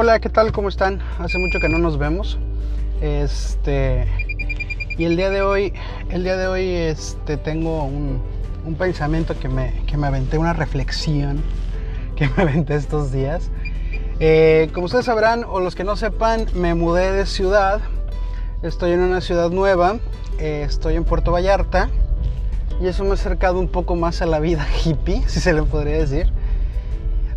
[0.00, 0.52] Hola, ¿qué tal?
[0.52, 1.00] ¿Cómo están?
[1.18, 2.38] Hace mucho que no nos vemos.
[3.00, 4.06] Este.
[4.96, 5.72] Y el día de hoy,
[6.08, 8.22] el día de hoy, este, tengo un,
[8.64, 11.42] un pensamiento que me, que me aventé, una reflexión
[12.14, 13.50] que me aventé estos días.
[14.20, 17.80] Eh, como ustedes sabrán, o los que no sepan, me mudé de ciudad.
[18.62, 19.96] Estoy en una ciudad nueva.
[20.38, 21.90] Eh, estoy en Puerto Vallarta.
[22.80, 25.64] Y eso me ha acercado un poco más a la vida hippie, si se le
[25.64, 26.30] podría decir.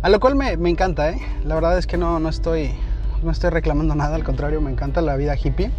[0.02, 1.20] A lo cual me, me encanta, ¿eh?
[1.44, 2.72] La verdad es que no, no, estoy,
[3.22, 5.70] no estoy reclamando nada, al contrario, me encanta la vida hippie.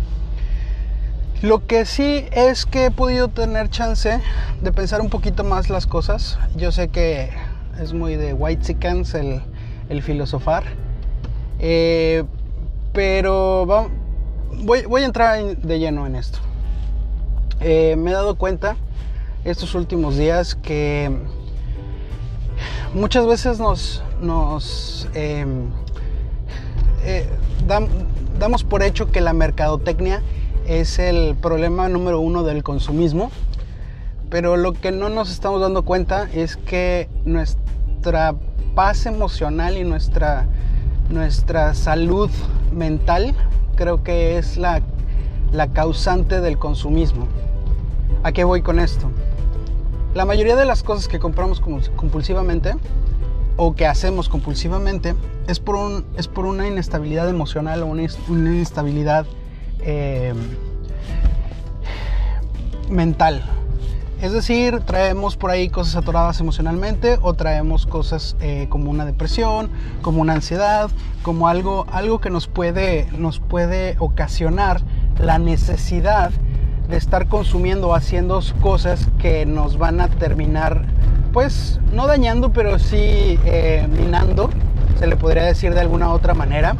[1.41, 4.21] Lo que sí es que he podido tener chance
[4.61, 6.39] de pensar un poquito más las cosas.
[6.55, 7.31] Yo sé que
[7.81, 9.41] es muy de white chickens el,
[9.89, 10.63] el filosofar.
[11.59, 12.23] Eh,
[12.93, 13.65] pero
[14.63, 16.39] voy, voy, a entrar de lleno en esto.
[17.59, 18.77] Eh, me he dado cuenta
[19.43, 21.11] estos últimos días que
[22.93, 25.45] muchas veces nos, nos eh,
[27.67, 27.87] dam,
[28.39, 30.21] damos por hecho que la mercadotecnia
[30.67, 33.31] es el problema número uno del consumismo,
[34.29, 38.35] pero lo que no nos estamos dando cuenta es que nuestra
[38.75, 40.45] paz emocional y nuestra,
[41.09, 42.29] nuestra salud
[42.71, 43.35] mental
[43.75, 44.81] creo que es la
[45.73, 47.27] causante del consumismo.
[48.23, 49.09] ¿A qué voy con esto?
[50.13, 52.75] La mayoría de las cosas que compramos compulsivamente
[53.57, 55.15] o que hacemos compulsivamente
[55.47, 59.25] es por, un, es por una inestabilidad emocional o una, inestabilidad
[59.79, 60.35] eh,
[62.89, 63.43] mental.
[64.21, 69.71] Es decir, traemos por ahí cosas atoradas emocionalmente o traemos cosas eh, como una depresión,
[70.03, 70.91] como una ansiedad,
[71.23, 74.81] como algo, algo que nos puede, nos puede ocasionar
[75.19, 76.31] la necesidad
[76.89, 80.85] de estar consumiendo o haciendo cosas que nos van a terminar,
[81.31, 84.49] pues, no dañando, pero sí eh, minando,
[84.99, 86.75] se le podría decir de alguna otra manera,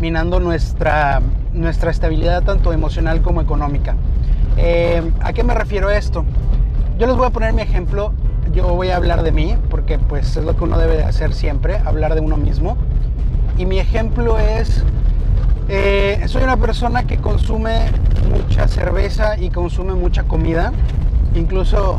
[0.00, 1.20] minando nuestra,
[1.52, 3.94] nuestra estabilidad tanto emocional como económica.
[4.56, 6.24] Eh, ¿A qué me refiero a esto?
[6.98, 8.12] Yo les voy a poner mi ejemplo,
[8.52, 11.32] yo voy a hablar de mí, porque pues es lo que uno debe de hacer
[11.32, 12.76] siempre, hablar de uno mismo.
[13.58, 14.84] Y mi ejemplo es
[15.74, 17.86] eh, soy una persona que consume
[18.30, 20.72] mucha cerveza y consume mucha comida.
[21.34, 21.98] Incluso,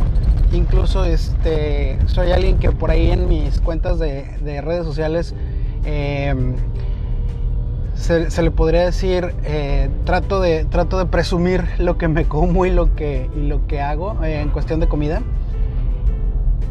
[0.52, 5.34] incluso este, soy alguien que por ahí en mis cuentas de, de redes sociales
[7.96, 12.66] se, se, le podría decir, eh, trato, de, trato de presumir lo que me como
[12.66, 15.22] y lo que, y lo que hago eh, en cuestión de comida.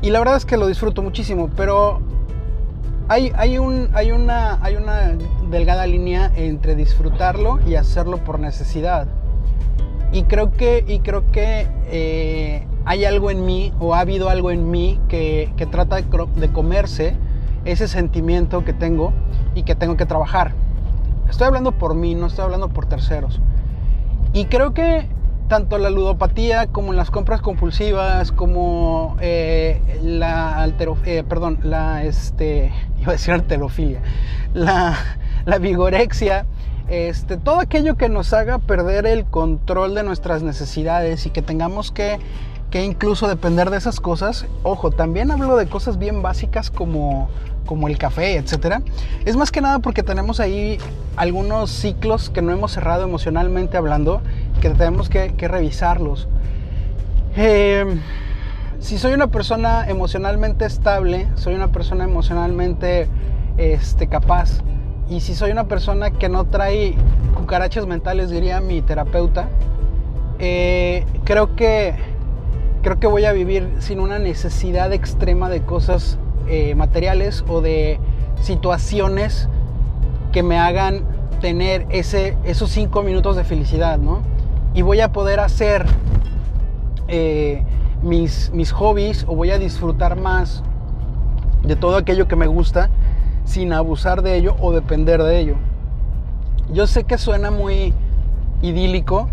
[0.02, 2.00] Y la verdad es que lo disfruto muchísimo, pero
[3.12, 4.58] hay, hay, un, hay, una,
[5.50, 9.06] delgada línea entre disfrutarlo y hacerlo por necesidad.
[10.12, 14.50] Y creo que, y creo que eh, hay algo en mí, o ha habido algo
[14.50, 16.06] en mí, que, trata de,
[16.36, 17.14] de, comerse
[17.66, 19.12] ese sentimiento que tengo
[19.54, 20.52] y que tengo que trabajar.
[21.28, 23.40] Estoy hablando por mí, no estoy hablando por terceros.
[24.32, 25.06] Y creo que
[25.48, 32.72] tanto la ludopatía como las compras compulsivas, como eh, la altero, eh, perdón, la este,
[33.02, 34.00] iba a decir alterofilia,
[34.54, 34.96] la,
[35.44, 36.46] la vigorexia,
[36.88, 41.90] este, todo aquello que nos haga perder el control de nuestras necesidades y que tengamos
[41.90, 42.18] que,
[42.70, 44.46] que incluso depender de esas cosas.
[44.62, 47.28] Ojo, también hablo de cosas bien básicas como,
[47.66, 48.82] como el café, etcétera.
[49.24, 50.78] Es más que nada porque tenemos ahí
[51.16, 54.20] algunos ciclos que no hemos cerrado emocionalmente hablando,
[54.60, 56.28] que tenemos que, que revisarlos.
[57.36, 57.84] Eh,
[58.82, 63.06] si soy una persona emocionalmente estable, soy una persona emocionalmente
[63.56, 64.60] este, capaz,
[65.08, 66.96] y si soy una persona que no trae
[67.34, 69.48] cucarachas mentales, diría mi terapeuta,
[70.40, 71.94] eh, creo que
[72.82, 78.00] creo que voy a vivir sin una necesidad extrema de cosas eh, materiales o de
[78.40, 79.48] situaciones
[80.32, 81.04] que me hagan
[81.40, 84.22] tener ese, esos cinco minutos de felicidad, ¿no?
[84.74, 85.86] Y voy a poder hacer
[87.06, 87.62] eh,
[88.02, 90.62] mis, mis hobbies o voy a disfrutar más
[91.62, 92.90] de todo aquello que me gusta
[93.44, 95.54] sin abusar de ello o depender de ello.
[96.72, 97.92] Yo sé que suena muy
[98.62, 99.28] idílico,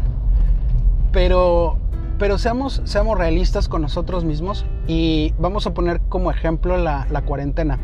[1.12, 1.78] pero,
[2.18, 7.22] pero seamos, seamos realistas con nosotros mismos y vamos a poner como ejemplo la, la
[7.22, 7.80] cuarentena.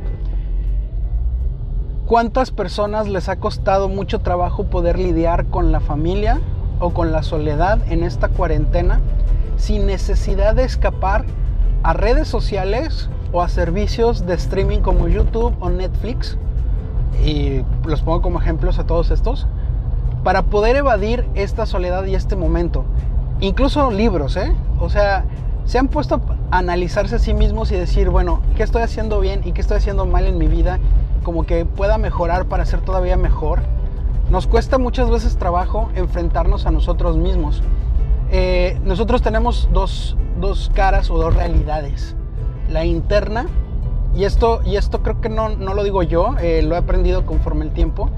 [2.05, 6.39] ¿Cuántas personas les ha costado mucho trabajo poder lidiar con la familia
[6.79, 8.99] o con la soledad en esta cuarentena
[9.57, 11.25] sin necesidad de escapar
[11.83, 16.37] a redes sociales o a servicios de streaming como YouTube o Netflix?
[17.23, 19.47] Y los pongo como ejemplos a todos estos
[20.23, 22.83] para poder evadir esta soledad y este momento.
[23.39, 24.53] Incluso libros, ¿eh?
[24.79, 25.25] O sea,
[25.65, 29.41] se han puesto a analizarse a sí mismos y decir, bueno, ¿qué estoy haciendo bien
[29.45, 30.79] y qué estoy haciendo mal en mi vida?
[31.25, 33.63] como que pueda mejorar para ser todavía mejor,
[34.29, 37.61] nos cuesta muchas veces trabajo enfrentarnos a nosotros mismos.
[38.31, 42.15] Eh, nosotros tenemos dos, dos, caras o dos realidades.
[42.69, 43.47] La interna,
[44.15, 47.25] y esto, y esto creo que no, no lo digo yo, eh, lo he aprendido
[47.25, 48.09] conforme el tiempo.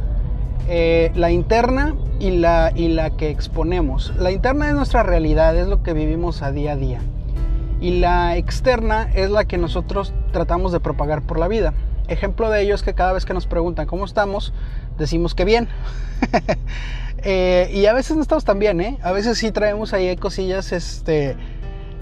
[0.70, 4.14] Eh, la interna y la, y la que exponemos.
[4.18, 7.00] La interna es nuestra realidad, es lo que vivimos a día a día.
[7.80, 11.74] Y la externa es la que nosotros tratamos de propagar por la vida.
[12.08, 14.54] Ejemplo de ello es que cada vez que nos preguntan cómo estamos,
[14.98, 15.68] decimos que bien.
[17.24, 18.98] Eh, y a veces no estamos tan bien, ¿eh?
[19.02, 21.36] A veces sí traemos ahí cosillas este,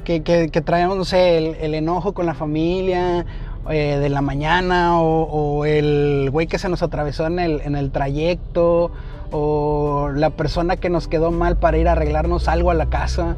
[0.03, 3.25] que, que, traemos, no sé, el, enojo con la familia
[3.69, 7.91] eh, de la mañana o, el güey que se nos atravesó en el, en el
[7.91, 8.91] trayecto
[9.31, 13.35] o la persona que nos quedó mal para ir a arreglarnos algo a la casa.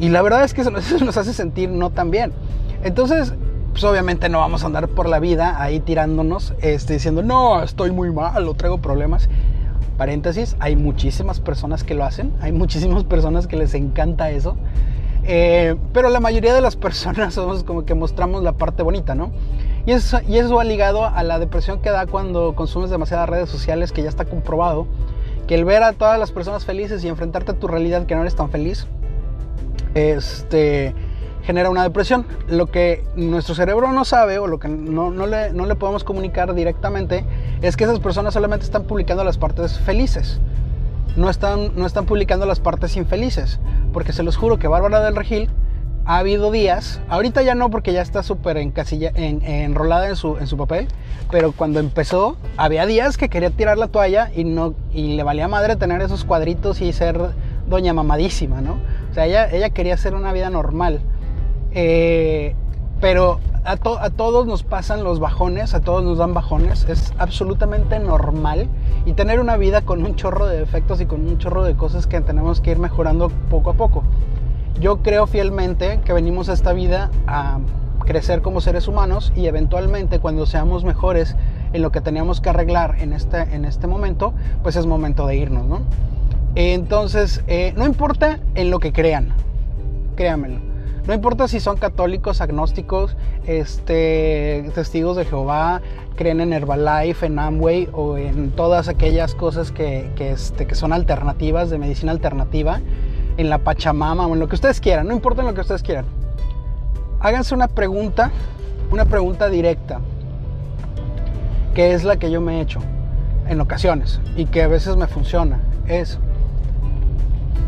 [0.00, 2.32] Y la verdad es que eso nos hace sentir no tan bien.
[2.84, 3.34] Entonces,
[3.72, 7.90] pues obviamente no vamos a andar por la vida ahí tirándonos, este, diciendo, no, estoy
[7.90, 9.28] muy mal o traigo problemas.
[10.02, 14.56] Paréntesis, hay muchísimas personas que lo hacen, hay muchísimas personas que les encanta eso.
[15.22, 19.30] Eh, pero la mayoría de las personas somos como que mostramos la parte bonita, ¿no?
[19.86, 23.48] Y eso, y eso va ligado a la depresión que da cuando consumes demasiadas redes
[23.48, 24.88] sociales, que ya está comprobado,
[25.46, 28.22] que el ver a todas las personas felices y enfrentarte a tu realidad que no
[28.22, 28.88] eres tan feliz,
[29.94, 30.96] este,
[31.42, 32.26] genera una depresión.
[32.48, 36.04] Lo que nuestro cerebro no sabe o lo que no, no, le, no, le, podemos
[36.04, 37.24] comunicar directamente
[37.60, 40.40] es que esas personas solamente están publicando las partes felices.
[41.16, 43.60] No están, no están publicando las partes infelices.
[43.92, 45.50] Porque se los juro que Bárbara del Regil
[46.04, 48.72] ha habido días, ahorita ya no porque ya está súper en,
[49.14, 50.88] enrolada en su, en su papel,
[51.30, 55.46] pero cuando empezó había días que quería tirar la toalla y, no, y le valía
[55.46, 57.20] madre tener esos cuadritos y ser
[57.68, 58.78] doña mamadísima, ¿no?
[59.10, 61.00] O sea, ella, ella quería hacer una vida normal
[61.74, 62.54] eh,
[63.00, 68.68] pero a, todos nos pasan los bajones, a todos nos dan bajones, es absolutamente normal.
[69.06, 72.06] Y tener una vida con un chorro de defectos y con un chorro de cosas
[72.06, 74.04] que tenemos que ir mejorando poco a poco.
[74.80, 77.58] Yo creo fielmente que venimos a esta vida a
[78.04, 81.36] crecer como seres humanos y eventualmente cuando seamos mejores
[81.72, 85.36] en lo que teníamos que arreglar en este, en este momento, pues es momento de
[85.36, 85.80] irnos, ¿no?
[86.54, 89.32] Entonces, eh, no importa en lo que crean,
[90.16, 90.71] créanmelo
[91.06, 95.82] no importa si son católicos, agnósticos, este, testigos de Jehová,
[96.14, 101.70] creen en Herbalife, en Amway o en todas aquellas cosas que, este, que son alternativas,
[101.70, 102.80] de medicina alternativa,
[103.36, 105.82] en la Pachamama o en lo que ustedes quieran, no importa en lo que ustedes
[105.82, 106.04] quieran.
[107.18, 108.30] Háganse una pregunta,
[108.92, 110.00] una pregunta directa,
[111.74, 112.78] que es la que yo me he hecho
[113.48, 115.60] en ocasiones y que a veces me funciona.
[115.88, 116.20] Es,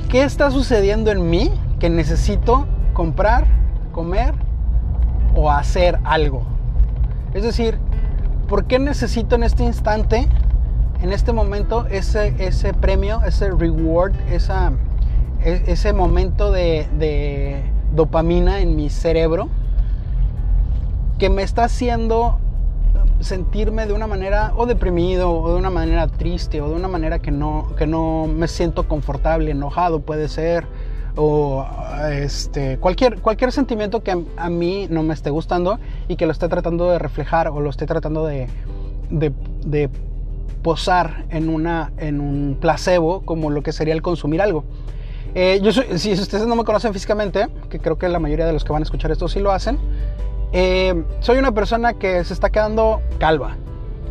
[0.08, 1.50] ¿qué está sucediendo en mí
[1.80, 3.44] que necesito comprar,
[3.92, 4.34] comer
[5.34, 6.42] o hacer algo.
[7.34, 7.78] Es decir,
[8.48, 10.28] ¿por qué necesito en este instante,
[11.02, 14.72] en este momento, ese, ese premio, ese reward, esa,
[15.44, 17.62] e, ese momento de,
[17.92, 19.48] dopamina en mi cerebro
[21.18, 22.38] que me está haciendo
[23.20, 27.20] sentirme de una manera o deprimido o de una manera triste o de una manera
[27.20, 30.66] que no, que no me siento confortable, enojado puede ser,
[31.16, 31.66] o
[32.10, 35.78] este, cualquier, cualquier sentimiento que a, mí no me esté gustando
[36.08, 38.48] y que lo esté tratando de reflejar o lo esté tratando de,
[39.10, 39.90] de,
[40.62, 44.64] posar en, una, en un placebo como lo que sería el consumir algo.
[45.34, 48.64] Eh, yo si ustedes no me conocen físicamente, que creo que la mayoría de los
[48.64, 49.78] que van a escuchar esto sí lo hacen,
[50.52, 53.56] eh, soy una persona que se está quedando calva,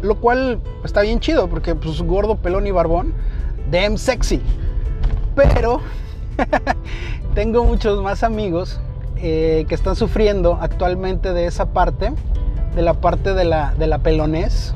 [0.02, 3.14] lo cual está bien chido porque pues gordo, pelón y barbón,
[3.72, 4.42] damn sexy.
[5.36, 5.82] Pero
[7.34, 8.80] Tengo muchos más amigos
[9.18, 12.14] eh, que están sufriendo actualmente de esa parte,
[12.76, 14.76] de la parte de la, de la pelonés.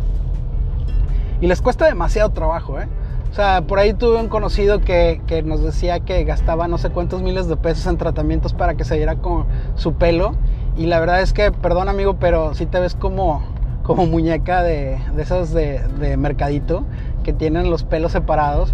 [1.40, 2.88] Y les cuesta demasiado trabajo, ¿eh?
[3.30, 6.90] O sea, por ahí tuve un conocido que, que, nos decía que gastaba no sé
[6.90, 9.46] cuántos miles de pesos en tratamientos para que se diera con
[9.76, 10.34] su pelo.
[10.76, 13.44] Y la verdad es que, perdón amigo, pero si te ves como,
[13.84, 16.86] como muñeca de, de esas de mercadito
[17.24, 18.74] que tienen los pelos separados.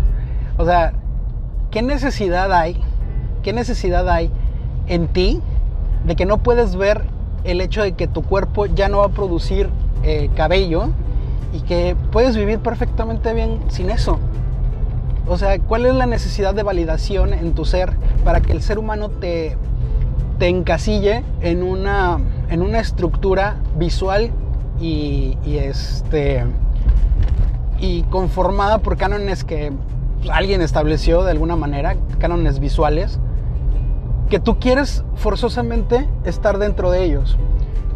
[0.57, 0.93] O sea,
[1.69, 2.81] ¿qué necesidad hay?
[3.43, 4.31] ¿Qué necesidad hay
[4.87, 5.41] en ti
[6.05, 7.03] de que no puedes ver
[7.43, 9.69] el hecho de que tu cuerpo ya no va a producir
[10.03, 10.89] eh, cabello
[11.51, 14.17] y que puedes vivir perfectamente bien sin eso?
[15.27, 18.79] O sea, ¿cuál es la necesidad de validación en tu ser para que el ser
[18.79, 19.57] humano te,
[20.39, 22.19] te encasille en una,
[22.49, 24.31] en una estructura visual
[24.79, 26.43] y, este,
[27.79, 29.71] y conformada por cánones que
[30.31, 33.19] alguien estableció de alguna manera, cánones visuales,
[34.33, 37.37] que tú quieres forzosamente estar dentro de ellos.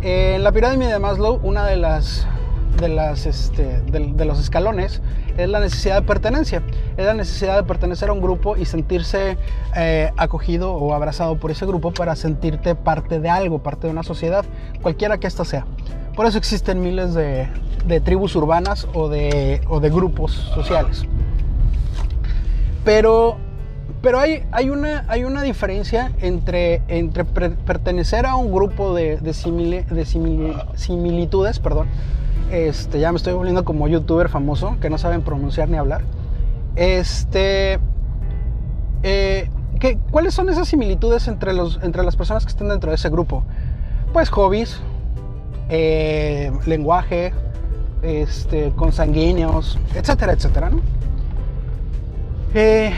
[0.04, 2.28] En la pirámide de Maslow, una de las,
[2.80, 5.02] de, las, este, de, los escalones
[5.36, 6.62] es la necesidad de pertenencia.
[6.96, 9.40] Es la necesidad de pertenecer a un grupo y sentirse
[9.76, 14.04] eh, acogido o abrazado por ese grupo para sentirte parte de algo, parte de una
[14.04, 14.46] sociedad,
[14.84, 15.66] cualquiera que ésta sea.
[16.16, 17.48] Por eso existen miles de,
[17.88, 21.04] de tribus urbanas o de, o de grupos sociales.
[22.84, 23.40] Pero
[24.02, 29.34] pero hay, hay, una, hay una diferencia entre, entre pertenecer a un grupo de, de,
[30.76, 31.88] similitudes, perdón.
[32.52, 36.02] Este, ya me estoy volviendo como youtuber famoso, que no saben pronunciar ni hablar.
[36.76, 37.80] Este,
[39.04, 39.50] eh,
[39.80, 43.10] ¿qué, ¿Cuáles son esas similitudes entre, los, entre las personas que están dentro de ese
[43.10, 43.44] grupo?
[44.14, 44.80] Pues hobbies,
[45.70, 47.34] eh, lenguaje,
[48.02, 50.72] este, consanguíneos, etcétera, etcétera.
[52.54, 52.94] Eh,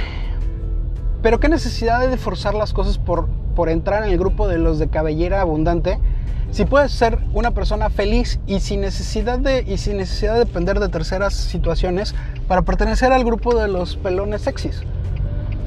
[1.22, 4.80] pero qué necesidad de forzar las cosas por, por entrar en el grupo de los
[4.80, 6.00] de cabellera abundante
[6.52, 10.80] si puedes ser una persona feliz y sin necesidad de, y sin necesidad de depender
[10.80, 12.16] de terceras situaciones
[12.48, 14.82] para pertenecer al grupo de los pelones sexys.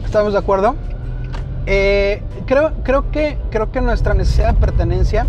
[0.05, 0.75] ¿Estamos de acuerdo?
[1.67, 5.27] Eh, creo, creo, que, creo que nuestra necesidad de pertenencia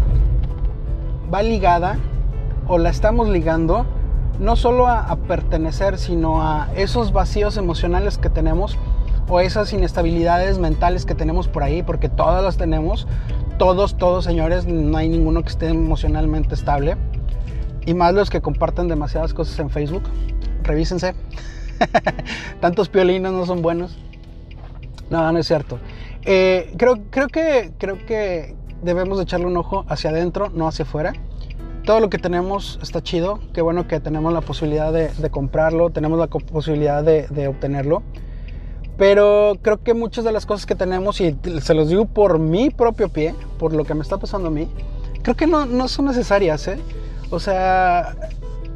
[1.32, 2.00] va ligada
[2.68, 3.86] o la estamos ligando
[4.40, 8.80] no solo a, a pertenecer, sino a esos vacíos emocionales que tenemos
[9.28, 13.08] o esas inestabilidades mentales que tenemos por ahí, porque todas las tenemos,
[13.58, 16.98] todos, todos señores, no hay ninguno que esté emocionalmente estable,
[17.86, 20.04] y más los que comparten demasiadas cosas en Facebook,
[20.64, 21.16] revísense,
[22.60, 23.98] tantos piolinos no son buenos,
[25.10, 25.80] no, no es cierto.
[26.26, 31.14] Eh, creo, creo, que, creo que debemos echarle un ojo hacia adentro, no hacia afuera.
[31.84, 36.18] Todo lo que tenemos está chido, qué bueno que tenemos la posibilidad de, comprarlo, tenemos
[36.18, 38.04] la posibilidad de, de obtenerlo.
[38.98, 42.70] Pero creo que muchas de las cosas que tenemos, y se los digo por mi
[42.70, 44.68] propio pie, por lo que me está pasando a mí,
[45.24, 46.78] creo que no, no son necesarias, ¿eh?
[47.32, 48.16] O sea,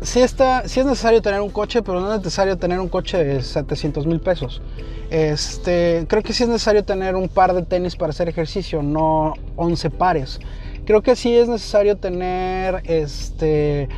[0.02, 3.24] sí, está, sí es necesario tener un coche, pero no es necesario tener un coche
[3.24, 4.62] de 700 mil pesos.
[5.10, 9.34] Este, creo que sí es necesario tener un par de tenis para hacer ejercicio, no
[9.56, 10.40] 11 pares.
[10.86, 13.90] Creo que sí es necesario tener, este,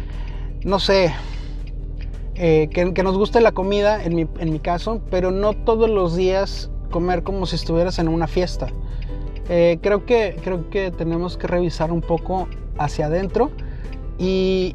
[0.64, 1.14] no sé,
[2.42, 6.16] eh, que, nos guste la comida, en mi, en mi, caso, pero no todos los
[6.16, 8.68] días comer como si estuvieras en una fiesta.
[9.50, 13.52] Eh, creo, que, creo que tenemos que revisar un poco hacia adentro
[14.18, 14.74] y,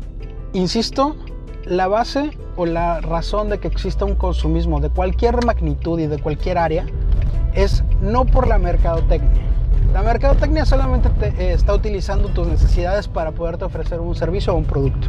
[0.52, 1.16] insisto,
[1.64, 6.18] la base o la razón de que exista un consumismo de cualquier magnitud y de
[6.18, 6.84] cualquier área
[7.54, 9.42] es no por la mercadotecnia.
[9.94, 14.56] La mercadotecnia solamente te, eh, está utilizando tus necesidades para poderte ofrecer un servicio o
[14.56, 15.08] un producto.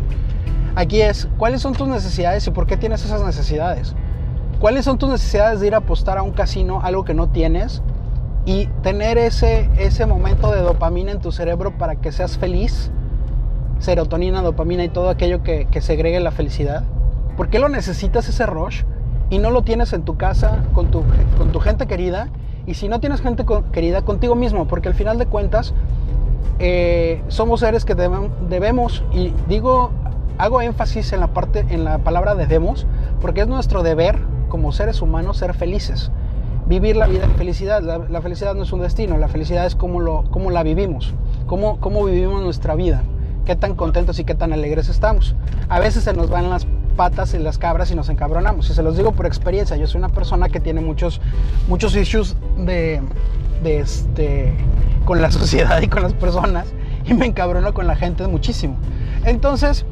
[0.76, 3.96] Aquí es, ¿cuáles son tus necesidades y por qué tienes esas necesidades?
[4.60, 7.82] ¿Cuáles son tus necesidades de ir a apostar a un casino, algo que no tienes,
[8.46, 12.92] y tener ese, ese momento de dopamina en tu cerebro para que seas feliz?
[13.80, 16.84] Serotonina, dopamina y todo aquello que, que segregue la felicidad.
[17.38, 18.84] ¿Por qué lo necesitas ese rush
[19.30, 21.04] y no lo tienes en tu casa con tu,
[21.38, 22.30] con tu gente querida?
[22.66, 25.74] Y si no tienes gente querida, contigo mismo, porque al final de cuentas
[26.60, 29.92] eh, somos seres que debemos, y digo
[30.38, 32.86] hago énfasis en la parte, en la palabra debemos,
[33.22, 36.12] porque es nuestro deber como seres humanos ser felices.
[36.68, 37.82] Vivir la vida en felicidad.
[37.82, 41.14] La, felicidad no es un destino, la felicidad es cómo, lo, cómo la vivimos,
[41.46, 43.04] cómo, cómo vivimos nuestra vida,
[43.46, 45.36] qué tan contentos y qué tan alegres estamos.
[45.70, 46.66] A veces se nos van las
[46.96, 48.70] patas y las cabras y nos encabronamos.
[48.70, 51.22] Y se los digo por experiencia, yo soy una persona que tiene muchos,
[51.68, 53.02] muchos issues de,
[53.64, 54.56] de este,
[55.06, 56.74] con la sociedad y con las personas
[57.06, 58.78] y me encabrono con la gente muchísimo.
[59.24, 59.86] Entonces,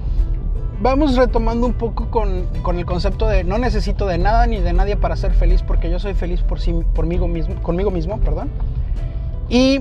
[0.83, 2.45] vamos retomando un poco con,
[2.77, 5.97] el concepto de no necesito de nada ni de nadie para ser feliz porque yo
[5.97, 8.51] soy feliz por sí, por mí mismo, conmigo mismo, perdón.
[9.47, 9.79] Y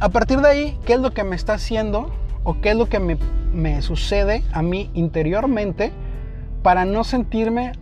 [0.00, 2.10] a partir de ahí, ¿qué es lo que me está haciendo
[2.44, 3.18] o qué es lo que me,
[3.52, 5.92] me sucede a mí interiormente
[6.62, 7.72] para no sentirme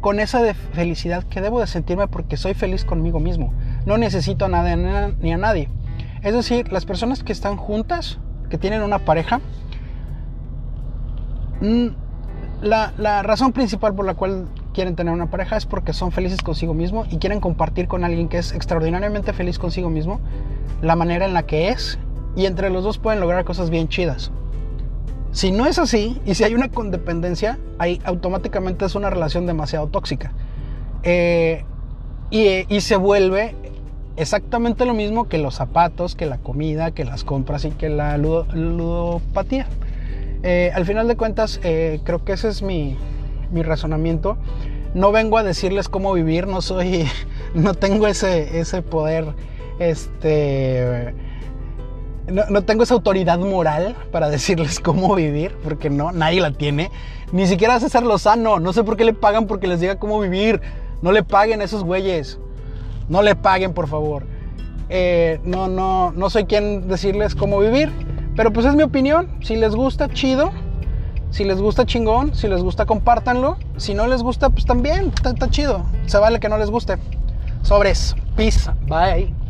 [0.00, 3.52] con esa felicidad que debo de sentirme porque soy feliz conmigo mismo?
[3.86, 4.76] No necesito a nadie
[5.20, 5.68] ni a nadie.
[6.22, 8.20] Es decir, las personas que están juntas,
[8.50, 9.40] que tienen una pareja,
[11.62, 11.94] Mm,
[12.62, 16.74] la, razón principal por la cual quieren tener una pareja es porque son felices consigo
[16.74, 20.20] mismo y quieren compartir con alguien que es extraordinariamente feliz consigo mismo
[20.80, 21.98] la manera en la que es
[22.34, 24.32] y entre los dos pueden lograr cosas bien chidas.
[25.30, 29.86] Si no es así y si hay una condependencia, ahí automáticamente es una relación demasiado
[29.86, 30.32] tóxica.
[31.04, 31.64] Eh,
[32.30, 33.54] y, se vuelve
[34.16, 38.16] exactamente lo mismo que los zapatos, que la comida, que las compras y que la
[38.18, 39.66] ludopatía.
[40.42, 42.96] Eh, al final de cuentas, eh, creo que ese es mi,
[43.52, 44.36] razonamiento.
[44.94, 47.08] No vengo a decirles cómo vivir, no soy,
[47.54, 49.26] no tengo ese, ese poder,
[49.78, 51.14] este,
[52.26, 56.90] no, tengo esa autoridad moral para decirles cómo vivir, porque no, nadie la tiene.
[57.32, 60.60] Ni siquiera César Lozano, no sé por qué le pagan porque les diga cómo vivir.
[61.00, 62.38] No le paguen esos güeyes.
[63.08, 64.24] No le paguen, por favor.
[64.88, 67.90] Eh, no, no, no soy quien decirles cómo vivir,
[68.36, 69.28] pero pues es mi opinión.
[69.42, 70.52] Si les gusta, chido.
[71.30, 72.34] Si les gusta, chingón.
[72.34, 73.56] Si les gusta, compártanlo.
[73.76, 75.84] Si no les gusta, pues también, está chido.
[76.06, 76.98] Se vale que no les guste.
[77.62, 78.14] Sobres.
[78.36, 78.70] Peace.
[78.86, 79.41] Bye.